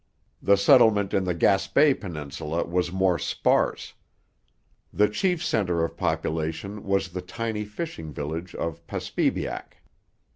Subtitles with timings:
[0.41, 3.93] The settlement in the Gaspe peninsula was more sparse;
[4.91, 9.77] the chief centre of population was the tiny fishing village of Paspebiac.